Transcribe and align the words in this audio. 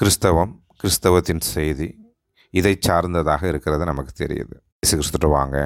கிறிஸ்தவம் 0.00 0.50
கிறிஸ்தவத்தின் 0.80 1.40
செய்தி 1.52 1.86
இதை 2.50 2.72
சார்ந்ததாக 2.86 3.42
இருக்கிறது 3.50 3.84
நமக்கு 3.90 4.12
தெரியுது. 4.22 4.56
இயேசு 4.78 4.96
கிறிஸ்துட்டு 4.98 5.28
வாங்க 5.34 5.56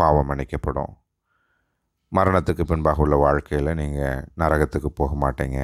பாவம் 0.00 0.28
மன்னிக்கப்படும். 0.30 0.92
மரணத்துக்கு 2.12 2.64
பின்பாக 2.72 3.02
உள்ள 3.04 3.16
வாழ்க்கையில் 3.24 3.70
நீங்கள் 3.80 4.20
நரகத்துக்கு 4.42 4.90
போக 5.00 5.14
மாட்டீங்க. 5.24 5.60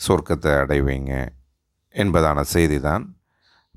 சொர்க்கத்தை 0.00 0.54
அடைவீங்க 0.62 1.12
என்பதான 1.94 2.46
செய்தி 2.54 2.80
தான் 2.88 3.04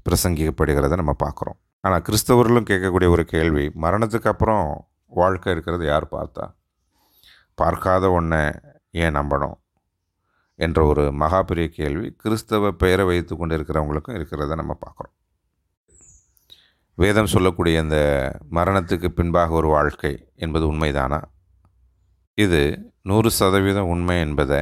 பிரசங்கிக்கப்படுகிறத 0.07 1.02
நம்ம 1.04 1.16
பார்க்குறோம். 1.25 1.59
ஆனால் 1.84 2.05
கிறிஸ்தவர்களும் 2.09 2.70
கேட்கக்கூடிய 2.71 3.09
ஒரு 3.18 3.25
கேள்வி 3.36 3.68
மரணத்துக்கு 3.86 4.34
அப்புறம் 4.36 4.66
வாழ்க்கை 5.21 5.54
இருக்கிறது 5.55 5.86
யார் 5.94 6.14
பார்த்தா? 6.18 6.46
பார்க்காத 7.55 8.12
ஒன்றை 8.20 8.44
ஏன் 9.03 9.17
நம்பணும்? 9.22 9.58
என்ற 10.66 10.79
ஒரு 10.91 11.03
மகாபெரிய 11.21 11.67
கேள்வி 11.77 12.07
கிறிஸ்தவ 12.21 12.71
பெயரை 12.81 13.05
வைத்து 13.09 13.34
கொண்டு 13.38 13.55
இருக்கிறவங்களுக்கும் 13.57 14.17
இருக்கிறத 14.17 14.55
நம்ம 14.61 14.73
பார்க்குறோம். 14.85 15.13
வேதம் 16.97 17.31
சொல்லக்கூடிய 17.33 17.81
இந்த 17.85 17.97
மரணத்துக்கு 18.57 19.07
பின்பாக 19.17 19.53
ஒரு 19.59 19.67
வாழ்க்கை 19.67 20.13
என்பது 20.35 20.66
உண்மைதானா? 20.73 21.20
இது 22.33 22.61
நூறு 23.09 23.30
சதவீதம் 23.39 23.91
உண்மை 23.93 24.16
என்பதை 24.20 24.61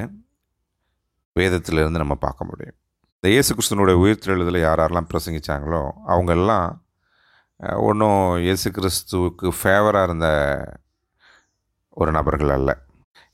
வேதத்திலிருந்து 1.36 2.02
நம்ம 2.04 2.16
பார்க்க 2.26 2.50
முடியும். 2.50 2.78
இந்த 3.18 3.28
இயேசு 3.34 3.52
கிறிஸ்தனுடைய 3.56 3.96
உயிர்த்தெழுதலை 4.04 4.60
யார் 4.64 4.82
யாரெல்லாம் 4.82 5.10
பிரசங்கித்தாங்களோ 5.12 5.84
அவங்கெல்லாம் 6.14 6.68
ஒன்றும் 7.88 8.22
இயேசு 8.46 8.68
கிறிஸ்துவுக்கு 8.78 9.48
ஃபேவராக 9.60 10.08
இருந்த 10.08 10.28
ஒரு 11.98 12.12
நபர்கள் 12.18 12.54
அல்ல. 12.58 12.72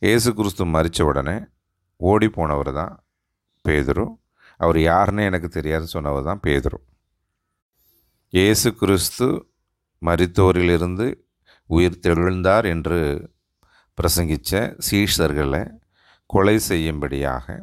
இயேசு 0.08 0.30
கிறிஸ்து 0.40 0.66
மறித்த 0.76 1.02
உடனே 1.12 1.36
ஓடி 2.10 2.28
போனவர் 2.38 2.72
தான் 2.82 2.94
பேதுரு. 3.66 4.06
அவர் 4.64 4.78
யாருன்னு 4.90 5.28
எனக்கு 5.30 5.48
தெரியாதுன்னு 5.58 5.96
சொன்னவர் 5.98 6.28
தான் 6.30 6.42
பேதுரு. 6.46 6.80
இயேசு 8.38 8.70
கிறிஸ்து 8.82 9.28
மருத்துவரிலிருந்து 10.02 11.08
உயிர் 11.70 12.02
தெழுந்தார் 12.06 12.66
என்று 12.74 13.00
பிரசங்கித்த 13.98 14.62
சீஷர்களை 14.88 15.64
கொலை 16.34 16.56
செய்யும்படியாக 16.70 17.58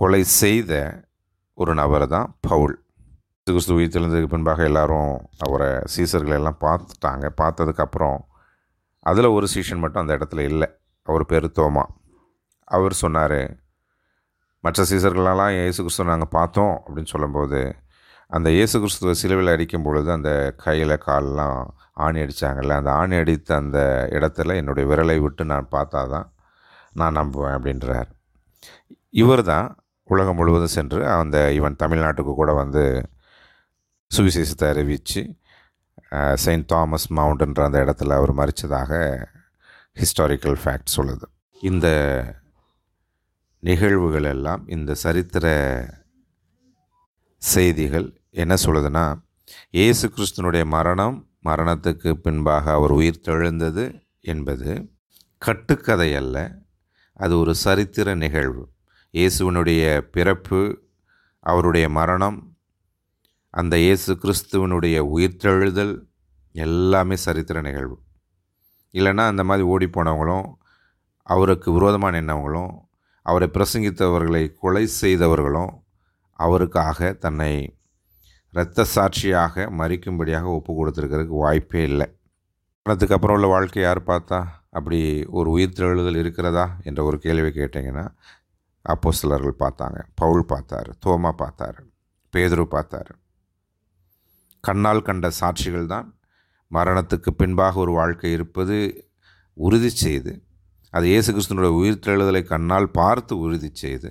கொலை 0.00 0.22
செய்த 0.40 0.72
ஒரு 1.58 1.72
நபர் 1.80 2.06
தான் 2.14 2.28
பவுல். 2.48 2.74
இயேசு 2.76 3.52
கிறிஸ்து 3.54 3.76
உயிர் 3.78 3.94
தெழுந்ததுக்கு 3.94 4.32
பின்பாக 4.34 4.62
எல்லாரும் 4.70 5.12
அவரை 5.46 5.70
சீசர்களை 5.94 6.36
எல்லாம் 6.40 6.60
பார்த்துட்டாங்க. 6.66 7.26
பார்த்ததுக்கப்புறம் 7.40 8.18
அதில் 9.10 9.34
ஒரு 9.36 9.46
சீசன் 9.54 9.82
மட்டும் 9.82 10.02
அந்த 10.02 10.16
இடத்துல 10.18 10.44
இல்லை. 10.50 10.68
அவர் 11.08 11.24
பேர் 11.30 11.46
தோமா. 11.58 11.84
அவர் 12.76 12.94
சொன்னார் 13.02 13.40
மற்ற 14.64 14.84
சீசர்களெல்லாம் 14.90 15.52
இயேசு 15.56 15.80
கிறிஸ்துவ 15.82 16.08
நாங்கள் 16.10 16.34
பார்த்தோம் 16.38 16.74
அப்படின்னு 16.84 17.12
சொல்லும்போது 17.14 17.60
அந்த 18.36 18.48
இயேசு 18.56 18.76
கிறிஸ்துவ 18.82 19.12
சிலுவையில் 19.20 19.52
அடிக்கும் 19.52 19.84
பொழுது 19.86 20.08
அந்த 20.16 20.30
கையில் 20.64 20.94
காலெலாம் 21.06 21.60
ஆணி 22.06 22.18
அடித்தாங்கல்ல 22.24 22.78
அந்த 22.80 22.90
ஆணி 23.00 23.16
அடித்த 23.22 23.50
அந்த 23.62 23.78
இடத்துல 24.16 24.56
என்னுடைய 24.60 24.84
விரலை 24.90 25.16
விட்டு 25.24 25.44
நான் 25.52 25.72
பார்த்தா 25.76 26.00
தான் 26.14 26.28
நான் 27.00 27.16
நம்புவேன் 27.20 27.56
அப்படின்றார். 27.56 28.08
இவர் 29.22 29.42
தான் 29.52 29.68
உலகம் 30.10 30.38
முழுவதும் 30.40 30.74
சென்று 30.76 31.00
அந்த 31.14 31.38
இவன் 31.58 31.80
தமிழ்நாட்டுக்கு 31.82 32.32
கூட 32.40 32.50
வந்து 32.62 32.82
சுவிசேஷத்தை 34.10 34.68
அறிவித்து 34.74 35.22
செயின்ட் 36.44 36.68
தாமஸ் 36.72 37.08
மவுண்ட்ன்ற 37.18 37.62
அந்த 37.68 37.78
இடத்துல 37.84 38.16
அவர் 38.20 38.32
மறித்ததாக 38.40 38.92
ஹிஸ்டாரிக்கல் 40.00 40.58
ஃபேக்ட் 40.62 40.94
சொல்லுது. 40.96 41.26
இந்த 41.70 41.86
நிகழ்வுகள் 43.58 44.22
எல்லாம் 44.22 44.68
இந்த 44.68 44.94
சரித்திர 44.94 45.46
செய்திகள் 47.38 48.20
என்ன 48.30 48.54
சொல்லுதுன்னா 48.54 49.20
இயேசு 49.70 50.12
கிறிஸ்துனுடைய 50.16 50.64
மரணம் 50.66 51.16
மரணத்துக்கு 51.44 52.10
பின்பாக 52.12 52.72
அவர் 52.72 52.90
உயிர் 52.90 53.24
தெழுந்தது 53.24 53.84
என்பது 54.20 54.70
கட்டுக்கதை 55.38 56.14
அல்ல. 56.14 56.36
அது 57.12 57.38
ஒரு 57.38 57.54
சரித்திர 57.54 58.14
நிகழ்வு. 58.14 58.62
இயேசுவனுடைய 59.12 59.82
பிறப்பு 60.10 60.60
அவருடைய 61.40 61.88
மரணம் 61.88 62.38
அந்த 63.50 63.78
இயேசு 63.78 64.12
கிறிஸ்துவனுடைய 64.22 64.96
உயிர்த்தெழுதல் 65.14 65.94
எல்லாமே 66.52 67.16
சரித்திர 67.16 67.60
நிகழ்வு. 67.60 67.96
இல்லைன்னா 68.94 69.24
அந்த 69.26 69.44
மாதிரி 69.44 69.66
ஓடி 69.66 69.86
போனவங்களும் 69.86 70.46
அவருக்கு 71.22 71.72
விரோதமாக 71.72 72.20
நின்றவங்களும் 72.20 72.72
அவரை 73.28 73.48
பிரசங்கித்தவர்களை 73.54 74.44
கொலை 74.60 74.84
செய்தவர்களும் 75.00 75.72
அவருக்காக 76.32 77.12
தன்னை 77.12 77.52
இரத்த 78.54 78.84
சாட்சியாக 78.84 79.64
மறிக்கும்படியாக 79.70 80.46
ஒப்பு 80.58 80.72
கொடுத்துருக்கிறதுக்கு 80.72 81.36
வாய்ப்பே 81.44 81.82
இல்லை. 81.82 82.06
மரணத்துக்கு 82.86 83.16
அப்புறம் 83.16 83.36
உள்ள 83.36 83.46
வாழ்க்கை 83.46 83.82
யார் 83.82 84.00
பார்த்தா? 84.02 84.38
அப்படி 84.70 84.98
ஒரு 85.28 85.50
உயிர் 85.50 85.70
உயிர்த்தெழுதல் 85.70 86.16
இருக்கிறதா? 86.16 86.66
என்ற 86.84 87.00
ஒரு 87.04 87.18
கேள்வி 87.18 87.48
கேட்டிங்கன்னா 87.48 88.06
அப்போ 88.82 89.12
சிலர்கள் 89.12 89.56
பார்த்தாங்க 89.58 89.98
பவுல் 90.14 90.44
பார்த்தாரு 90.48 90.90
தோமா 91.06 91.30
பார்த்தாரு 91.42 91.80
பேதுரு 92.34 92.64
பார்த்தாரு. 92.76 93.12
கண்ணால் 94.60 95.02
கண்ட 95.02 95.30
சாட்சிகள் 95.40 95.86
தான் 95.86 96.06
மரணத்துக்கு 96.72 97.30
பின்பாக 97.30 97.78
ஒரு 97.80 97.92
வாழ்க்கை 97.92 98.32
இருப்பது 98.32 98.76
உறுதி 99.52 99.88
செய்து 99.88 100.32
அது 100.94 101.06
இயேசு 101.12 101.30
கிறிஸ்துனுடைய 101.32 101.72
உயிர்த்தெழுதலை 101.80 102.42
கண்ணால் 102.52 102.88
பார்த்து 102.98 103.32
உறுதி 103.44 103.70
செய்து 103.82 104.10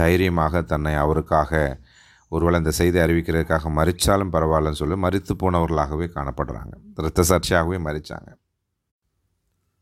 தைரியமாக 0.00 0.62
தன்னை 0.72 0.92
அவருக்காக 1.04 1.52
ஒருவேளை 2.32 2.58
இந்த 2.62 2.72
செய்தி 2.78 2.98
அறிவிக்கிறதுக்காக 3.04 3.70
மறித்தாலும் 3.78 4.32
பரவாயில்லன்னு 4.34 4.80
சொல்லி 4.80 4.96
மறித்து 5.04 5.32
போனவர்களாகவே 5.42 6.06
காணப்படுறாங்க. 6.16 6.72
இரத்த 7.00 7.24
சாட்சியாகவே 7.30 7.78
மறித்தாங்க 7.86 8.30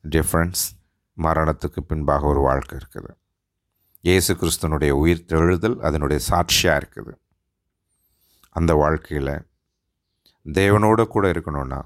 டிஃப்ரென்ஸ் 0.05 0.63
மரணத்துக்கு 1.17 1.81
பின்பாக 1.91 2.27
ஒரு 2.33 2.41
வாழ்க்கை 2.49 2.75
இருக்குது. 2.81 3.11
இயேசு 4.09 4.33
கிறிஸ்தனுடைய 4.41 4.93
உயிர் 5.03 5.27
தெழுதல் 5.31 5.77
அதனுடைய 5.89 6.21
சாட்சியாக 6.31 6.81
இருக்குது. 6.81 7.13
அந்த 8.59 8.73
வாழ்க்கையில் 8.83 9.35
தேவனோடு 10.47 11.05
கூட 11.15 11.27
இருக்கணும்னா 11.35 11.81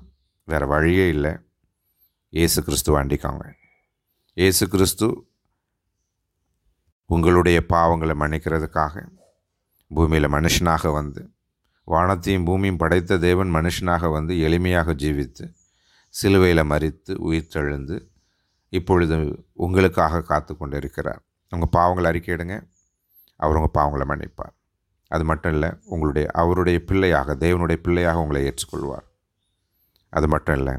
வேறு 0.49 0.67
வழியே 0.75 1.07
இல்லை. 1.15 1.33
இயேசு 2.33 2.59
கிறிஸ்துவ 2.67 2.99
அண்டிக்காங்க 3.03 3.45
இயேசு 4.39 4.69
கிறிஸ்து 4.69 5.07
உங்களுடைய 7.07 7.67
பாவங்களை 7.69 8.15
மன்னிக்கிறதுக்காக 8.23 9.03
பூமியில் 9.89 10.29
மனுஷனாக 10.35 10.93
வந்து 10.93 11.23
வானத்தையும் 11.85 12.45
பூமியும் 12.45 12.77
படைத்த 12.77 13.19
தேவன் 13.19 13.51
மனுஷனாக 13.55 14.11
வந்து 14.11 14.35
எளிமையாக 14.35 14.95
ஜீவித்து 14.95 15.47
சிலுவையில் 16.11 16.63
மறித்து 16.65 17.15
உயிர்த்தெழுந்து 17.29 17.99
இப்பொழுது 18.69 19.45
உங்களுக்காக 19.53 20.23
காத்து 20.23 20.57
கொண்டு 20.57 20.77
இருக்கிறார் 20.77 21.23
உங்கள் 21.53 21.75
பாவங்களை 21.77 22.13
அறிக்கையிடுங்க 22.13 22.57
அவர் 23.37 23.57
உங்கள் 23.57 23.77
பாவங்களை 23.79 24.05
மன்னிப்பார். 24.05 24.55
அது 25.07 25.25
மட்டும் 25.25 25.53
இல்லை 25.53 25.73
உங்களுடைய 25.85 26.29
அவருடைய 26.31 26.85
பிள்ளையாக 26.85 27.35
தேவனுடைய 27.35 27.77
பிள்ளையாக 27.77 28.19
உங்களை 28.19 28.43
ஏற்றுக்கொள்வார். 28.45 29.07
அது 30.09 30.29
மட்டும் 30.29 30.57
இல்லை 30.57 30.77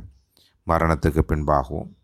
மரணத்துக்கு 0.68 1.24
பின்பாகவும் 1.34 1.98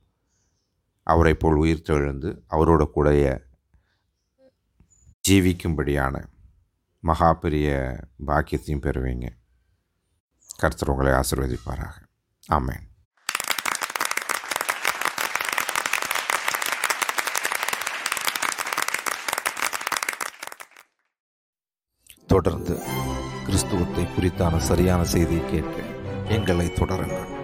அவரை 1.05 1.33
போல் 1.33 1.55
உயிர் 1.55 1.85
தெழுந்து 1.85 2.29
அவரோட 2.49 2.83
கூடைய 2.95 3.25
ஜீவிக்கும்படியான 5.27 6.25
மகா 6.99 7.33
பெரிய 7.33 7.97
பாக்கியத்தையும் 8.27 8.83
பெறுவீங்க. 8.85 9.27
கர்த்தர் 10.57 10.89
உங்களை 10.89 11.11
ஆசிர்வதிப்பாராக. 11.11 11.95
ஆமேன். 12.51 12.83
தொடர்ந்து 22.27 22.75
கிறிஸ்துவத்தை 23.45 24.07
குறித்தான 24.15 24.57
சரியான 24.57 25.03
செய்தியை 25.03 25.49
கேட்க 25.49 25.81
எங்களை 26.33 26.67
தொடருங்கள். 26.67 27.34